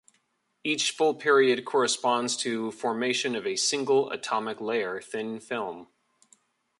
[0.63, 5.89] Each full period corresponds to formation of a single atomic layer thin film.